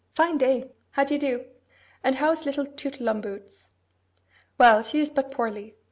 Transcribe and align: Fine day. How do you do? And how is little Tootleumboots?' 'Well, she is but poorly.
Fine 0.15 0.39
day. 0.39 0.71
How 0.89 1.03
do 1.03 1.13
you 1.13 1.19
do? 1.19 1.45
And 2.03 2.15
how 2.15 2.31
is 2.31 2.43
little 2.47 2.65
Tootleumboots?' 2.65 3.69
'Well, 4.57 4.81
she 4.81 4.99
is 4.99 5.11
but 5.11 5.29
poorly. 5.29 5.75